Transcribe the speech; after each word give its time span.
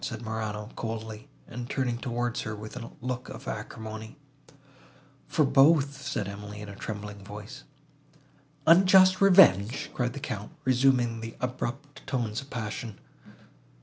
said 0.03 0.23
Morano, 0.23 0.67
coldly, 0.75 1.27
and 1.47 1.69
turning 1.69 1.99
towards 1.99 2.41
her 2.41 2.55
with 2.55 2.75
a 2.75 2.89
look 3.01 3.29
of 3.29 3.47
acrimony. 3.47 4.17
"For 5.27 5.45
both," 5.45 5.95
replied 6.15 6.27
Emily, 6.33 6.59
in 6.59 6.69
a 6.69 6.75
trembling 6.75 7.23
voice. 7.23 7.65
"Unjust 8.65 9.21
revenge!" 9.21 9.91
cried 9.93 10.13
the 10.13 10.19
Count, 10.19 10.53
resuming 10.65 11.21
the 11.21 11.35
abrupt 11.39 12.07
tones 12.07 12.41
of 12.41 12.49
passion. 12.49 12.97